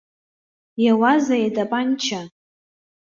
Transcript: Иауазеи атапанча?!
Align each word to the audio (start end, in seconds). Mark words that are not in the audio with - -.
Иауазеи 0.83 1.43
атапанча?! 1.49 2.21